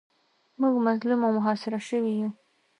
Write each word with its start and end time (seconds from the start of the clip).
موږ 0.61 0.75
مظلوم 0.87 1.21
او 1.25 1.31
محاصره 1.37 1.79
شوي 1.89 2.13
یو. 2.19 2.29